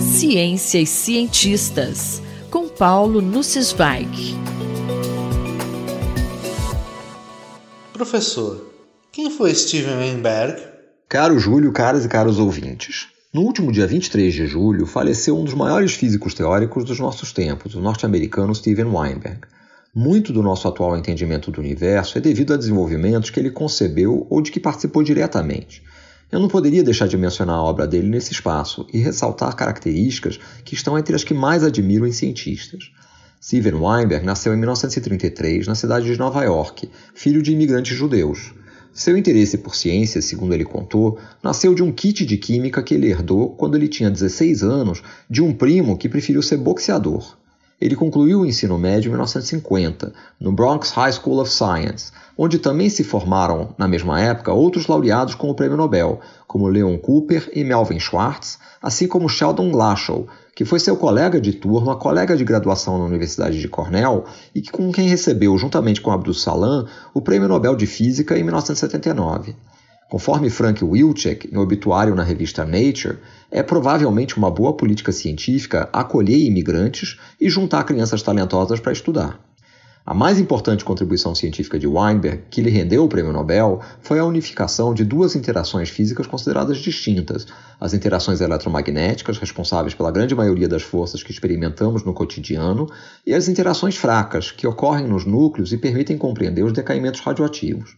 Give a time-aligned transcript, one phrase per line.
[0.00, 4.34] Ciência e cientistas, com Paulo Nussweig.
[7.92, 8.72] Professor,
[9.10, 10.62] quem foi Steven Weinberg?
[11.08, 13.08] Caro Júlio, caras e caros ouvintes.
[13.32, 17.74] No último dia 23 de julho, faleceu um dos maiores físicos teóricos dos nossos tempos,
[17.74, 19.40] o norte-americano Steven Weinberg.
[19.94, 24.42] Muito do nosso atual entendimento do universo é devido a desenvolvimentos que ele concebeu ou
[24.42, 25.82] de que participou diretamente.
[26.32, 30.74] Eu não poderia deixar de mencionar a obra dele nesse espaço e ressaltar características que
[30.74, 32.90] estão entre as que mais admiro em cientistas.
[33.42, 38.54] Steven Weinberg nasceu em 1933 na cidade de Nova York, filho de imigrantes judeus.
[38.94, 43.10] Seu interesse por ciências, segundo ele contou, nasceu de um kit de química que ele
[43.10, 47.36] herdou quando ele tinha 16 anos de um primo que preferiu ser boxeador.
[47.82, 52.88] Ele concluiu o ensino médio em 1950, no Bronx High School of Science, onde também
[52.88, 57.64] se formaram, na mesma época, outros laureados com o prêmio Nobel, como Leon Cooper e
[57.64, 62.98] Melvin Schwartz, assim como Sheldon Glashow, que foi seu colega de turma, colega de graduação
[62.98, 67.74] na Universidade de Cornell e com quem recebeu, juntamente com Abdus Salam, o prêmio Nobel
[67.74, 69.56] de Física em 1979.
[70.12, 73.16] Conforme Frank Wilczek, em obituário na revista Nature,
[73.50, 79.40] é provavelmente uma boa política científica acolher imigrantes e juntar crianças talentosas para estudar.
[80.04, 84.24] A mais importante contribuição científica de Weinberg, que lhe rendeu o prêmio Nobel, foi a
[84.26, 87.46] unificação de duas interações físicas consideradas distintas:
[87.80, 92.86] as interações eletromagnéticas, responsáveis pela grande maioria das forças que experimentamos no cotidiano,
[93.26, 97.96] e as interações fracas, que ocorrem nos núcleos e permitem compreender os decaimentos radioativos.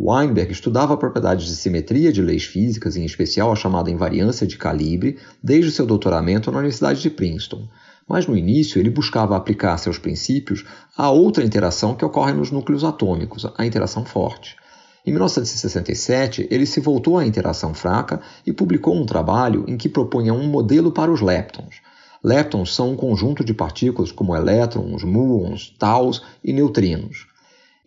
[0.00, 5.18] Weinberg estudava propriedades de simetria de leis físicas, em especial a chamada invariância de calibre,
[5.42, 7.66] desde seu doutoramento na Universidade de Princeton.
[8.06, 10.64] Mas no início ele buscava aplicar seus princípios
[10.96, 14.56] a outra interação que ocorre nos núcleos atômicos, a interação forte.
[15.04, 20.32] Em 1967, ele se voltou à interação fraca e publicou um trabalho em que propunha
[20.32, 21.76] um modelo para os leptons.
[22.22, 27.26] Leptons são um conjunto de partículas como elétrons, muons, taus e neutrinos.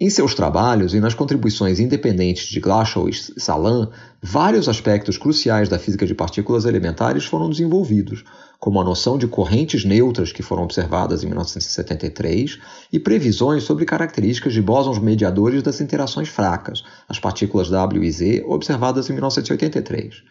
[0.04, 3.88] Em seus trabalhos e nas contribuições independentes de Glashow e Salam,
[4.20, 8.24] vários aspectos cruciais da física de partículas elementares foram desenvolvidos,
[8.60, 12.58] como a noção de correntes neutras que foram observadas em 1973
[12.92, 18.44] e previsões sobre características de bósons mediadores das interações fracas, as partículas W e Z,
[18.48, 20.24] observadas em 1983.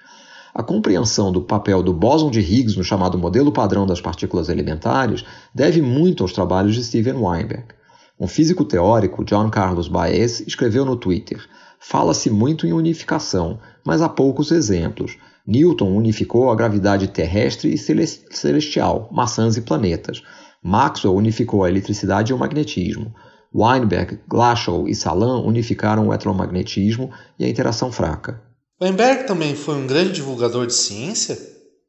[0.52, 5.24] A compreensão do papel do bóson de Higgs no chamado modelo padrão das partículas elementares
[5.54, 7.78] deve muito aos trabalhos de Steven Weinberg.
[8.20, 11.40] Um físico teórico, John Carlos Baez, escreveu no Twitter:
[11.80, 15.16] Fala-se muito em unificação, mas há poucos exemplos.
[15.46, 20.22] Newton unificou a gravidade terrestre e celestial, maçãs e planetas.
[20.62, 23.14] Maxwell unificou a eletricidade e o magnetismo.
[23.54, 28.42] Weinberg, Glashow e Salam unificaram o eletromagnetismo e a interação fraca.
[28.80, 31.38] Weinberg também foi um grande divulgador de ciência?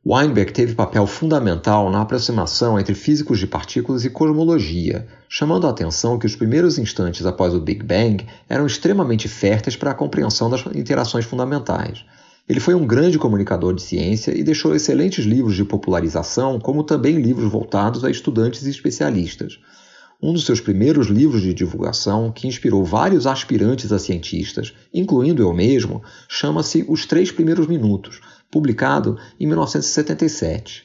[0.04, 6.18] Weinberg teve papel fundamental na aproximação entre físicos de partículas e cosmologia, chamando a atenção
[6.18, 10.66] que os primeiros instantes após o Big Bang eram extremamente férteis para a compreensão das
[10.74, 12.04] interações fundamentais.
[12.50, 17.22] Ele foi um grande comunicador de ciência e deixou excelentes livros de popularização, como também
[17.22, 19.60] livros voltados a estudantes e especialistas.
[20.20, 25.54] Um dos seus primeiros livros de divulgação, que inspirou vários aspirantes a cientistas, incluindo eu
[25.54, 28.20] mesmo, chama-se Os Três Primeiros Minutos,
[28.52, 30.84] publicado em 1977.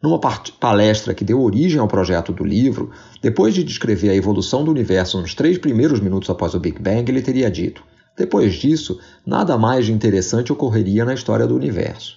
[0.00, 0.20] Numa
[0.60, 5.20] palestra que deu origem ao projeto do livro, depois de descrever a evolução do universo
[5.20, 7.82] nos três primeiros minutos após o Big Bang, ele teria dito:
[8.16, 12.16] depois disso, nada mais de interessante ocorreria na história do universo.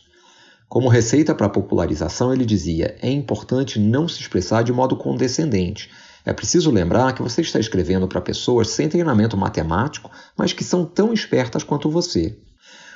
[0.69, 5.89] Como receita para a popularização, ele dizia: é importante não se expressar de modo condescendente.
[6.23, 10.85] É preciso lembrar que você está escrevendo para pessoas sem treinamento matemático, mas que são
[10.85, 12.37] tão espertas quanto você.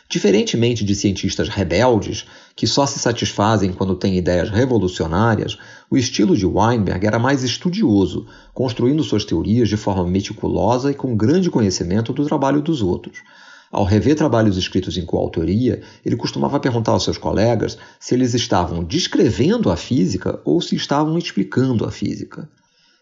[0.08, 5.58] Diferentemente de cientistas rebeldes, que só se satisfazem quando têm ideias revolucionárias,
[5.90, 11.18] o estilo de Weinberg era mais estudioso, construindo suas teorias de forma meticulosa e com
[11.18, 13.24] grande conhecimento do trabalho dos outros.
[13.72, 18.84] Ao rever trabalhos escritos em coautoria, ele costumava perguntar aos seus colegas se eles estavam
[18.84, 22.48] descrevendo a física ou se estavam explicando a física.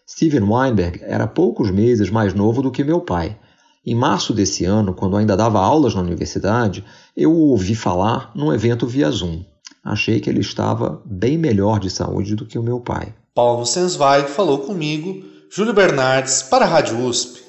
[0.08, 3.38] Steven Weinberg era poucos meses mais novo do que meu pai,
[3.86, 6.84] em março desse ano, quando ainda dava aulas na universidade,
[7.16, 9.42] eu o ouvi falar num evento via Zoom.
[9.84, 13.14] Achei que ele estava bem melhor de saúde do que o meu pai.
[13.34, 17.42] Paulo Sensweig falou comigo, Júlio Bernardes, para a Rádio USP.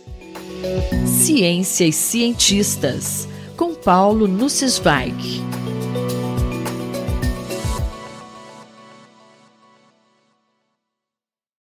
[1.06, 5.55] Ciência e cientistas, com Paulo Nussweig.